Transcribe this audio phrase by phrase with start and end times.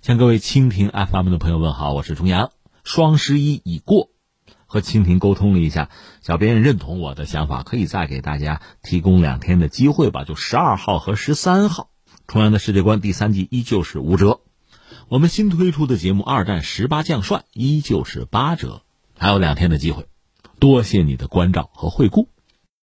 [0.00, 2.52] 向各位蜻蜓 FM 的朋友问好，我是重阳。
[2.84, 4.10] 双十一已过，
[4.66, 5.90] 和蜻蜓沟通了一下，
[6.22, 11.90] 小编认同我的想法，可以再给大家提供两天的机会吧，就十二号和十三号。
[12.28, 14.40] 重阳的世界观第三季依旧是五折，
[15.08, 18.82] 我们新推出的节目《二战十八将帅》依旧是八折，
[19.18, 20.06] 还有两天的机会，
[20.60, 22.28] 多谢你的关照和惠顾。